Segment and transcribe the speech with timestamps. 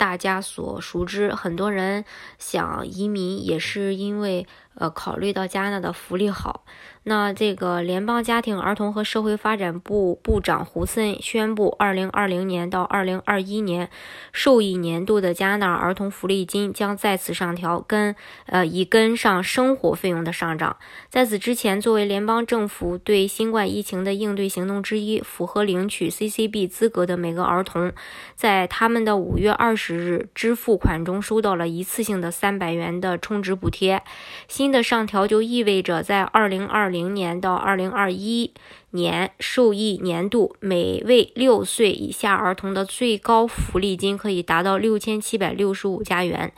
[0.00, 2.06] 大家所熟知，很多人
[2.38, 6.64] 想移民也是因为，呃，考虑到加拿大的福利好。
[7.02, 13.90] 那这个联邦家庭儿童和社会发展部部长胡森宣布，二零二零年到二零二一年
[14.32, 18.14] 受益年度的加拿大儿童福利金将再次上调，跟
[18.46, 20.76] 呃以跟上生活费用的上涨。
[21.08, 27.92] 在此之前，作为联邦政府对新冠疫情的应对行动之一，符合领取 CCB 资格的每个儿童，
[28.34, 34.04] 在他们的五月二十十日支付款中收到了一次性的三百元的充值补贴。
[34.46, 38.52] 新的上调就意味着在二零二零年到二零二一
[38.90, 46.50] 年受益年度，每位六岁以下儿童的最高福利金可以达到六千七百六十五加元；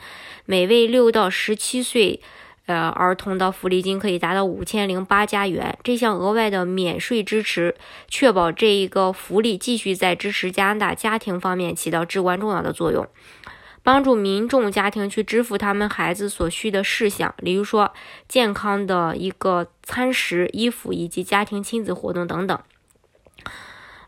[0.45, 2.21] 每位六到十七岁
[2.65, 5.77] 呃儿童的福利金可以达到五千零八加元。
[5.83, 7.75] 这项额外的免税支持，
[8.07, 13.07] 确保这一个福利继续在支持加拿大家庭方面起到至关重要的作用。
[13.85, 17.91] 帮助民众家庭去支付他们孩子所需的事项，比如说
[18.29, 22.57] 健康的一个餐食、衣服以及家庭亲子活动等等。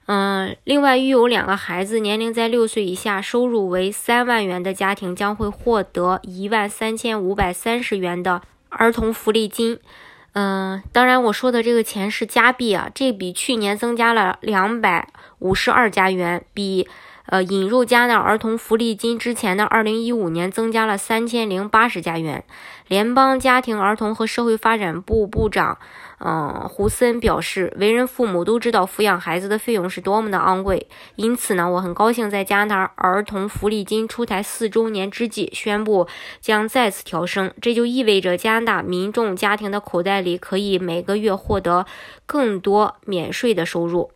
[0.08, 9.80] 嗯，另外，育有两个孩子，年龄在六岁以下，收入为三万元的家庭将会获得一万三千五百三十元的儿童福利金。
[10.34, 15.08] 嗯，当然，我说的这个钱是加币啊，这比去年增加了两百
[15.40, 16.88] 五十二加元，比。
[17.28, 22.44] 呃，引入加纳儿童福利金之前的二零一五年增加了三千零八十加元。
[22.88, 25.80] 联邦家庭儿童和社会发展部部长，
[26.20, 36.08] 嗯，胡森表示，为人父母都知道抚养孩子的费用是多么的昂贵，因此呢，我很高兴在加拿大儿童福利金出台四周年之际宣布
[36.40, 37.52] 将再次调升。
[37.60, 41.88] 这就意味着加拿大民众家庭的口袋里可以每个月获得
[42.28, 44.12] 更多免税的收入。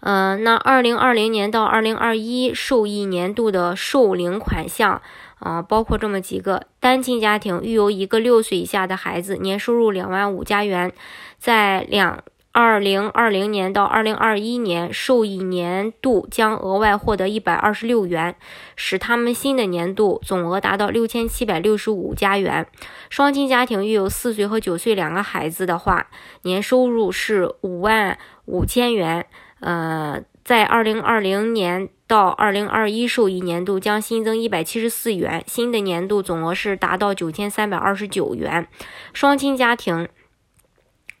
[0.00, 5.00] 呃，那二零二零年到二零二一受益年度的受领款项
[5.38, 10.92] 啊，包括这么几个：单亲家庭育有一个六岁以下的孩子，年收入两万五加元，
[11.38, 18.36] 在两二零二零年到二零二一年受益年度将额外获得一百二十六元，
[18.76, 22.66] 使他们新的年度总额达到六千七百六十五加元。
[23.10, 26.06] 双亲家庭育有四岁和九岁两个孩子的话，
[26.42, 29.26] 年收入是五万五千元。
[29.60, 38.68] 呃，在二零二零年到二零二一受益年度将新增一百七十四元，新的年度总额是达到九千三百二十九元。
[39.12, 40.08] 双亲家庭，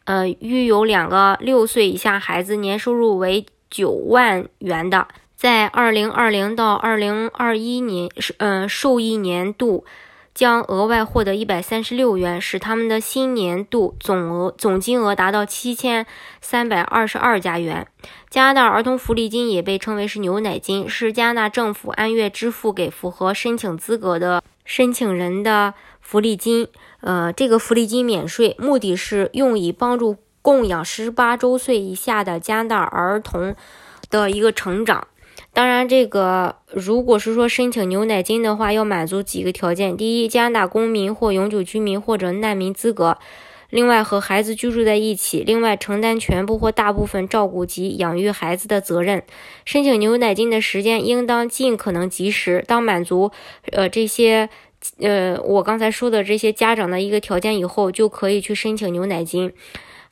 [0.04, 9.84] 呃，育有两个六岁以下孩子，年收入为九万元的，在二零二零到二零二一年，呃，受益年度。
[10.36, 16.04] 将额外获得一百三十六元，使他们的新年度总额总金额达到七千
[16.42, 17.86] 三百二十二加元。
[18.28, 26.68] 加拿大儿童福利金也被称为是牛奶金，是加拿大政府按月支付给符合申请资格的申请人的福利金。
[27.00, 33.56] 呃，这个福利金免税，目的是用以帮助供养十八周岁以下的加拿大儿童
[34.10, 35.08] 的一个成长。
[35.52, 43.16] 当然，这个如果是说申请牛奶金的话，要满足几个条件：第一，加拿大公民或永久居民或者难民资格；
[43.70, 49.22] 另外，和孩子居住在一起；另外，承担全部或大部分照顾及养育孩子的责任。
[49.64, 52.64] 申请牛奶金的时间应当尽可能及时。
[52.66, 53.30] 当满足
[53.72, 54.48] 呃这些
[55.00, 59.52] 呃我刚才说的这些家长的一个条件以后，就可以去申请牛奶金。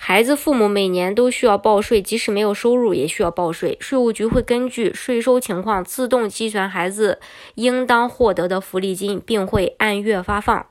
[0.07, 3.79] 孩子父母每年都需要报税，即使没有收入也需要报税。
[3.81, 7.21] 税务局会根据税收情况自动计算孩子
[7.55, 10.67] 应当获得的福利金，并会按月发放。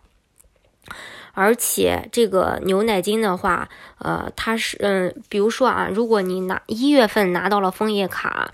[1.31, 8.51] 而且这个牛奶金的话，呃，它是嗯，比如说啊，如果你拿一月份拿到了枫叶卡，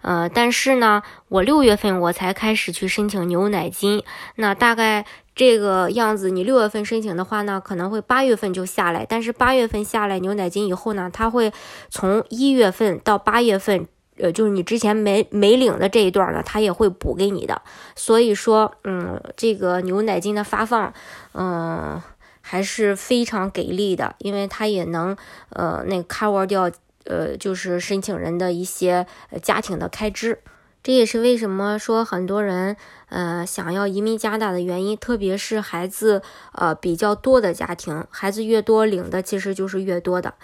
[0.00, 4.02] 呃，但是呢，我六月份我才开始去申请牛奶金，
[4.36, 5.04] 那大概。
[5.34, 9.06] 这个样子，你六月份申请的话呢，可能会八月份就下来。
[9.08, 11.52] 但是八月份下来牛奶金以后呢，它会
[11.88, 13.86] 从一月份到八月份，
[14.18, 17.62] 呃，就是你之前没没领的这一段呢，它也会补给你的。
[17.96, 20.92] 所以说，嗯，这个牛奶金的发放，
[21.32, 22.02] 嗯，
[22.42, 25.16] 还是非常给力的，因为它也能，
[25.48, 26.70] 呃，那 cover 掉，
[27.04, 29.06] 呃，就是申请人的一些
[29.42, 30.40] 家庭的开支。
[30.82, 32.76] 这也是为什么说很多人
[33.08, 40.34] 呃想要移民加拿大的原因，特别是孩子呃比较多的家庭，孩子越多领的其实就是越多的。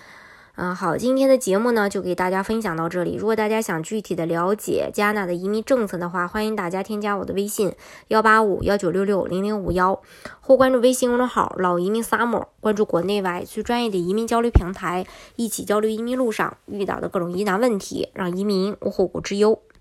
[0.60, 3.14] 嗯，好，今天的节目呢就给大家分享到这里。
[3.14, 7.74] 如果大家想具体的了解加拿大的移民政策的话，欢迎大家添加我的微信
[8.08, 10.00] 幺八五幺九六六零零五幺，
[10.40, 15.06] 或关注微信公众号“老移民 summer”，关注国内外最专业的移民交流平台，
[15.36, 19.60] 一起交流移民路上遇到的各种疑难问题，让移民无后顾之忧。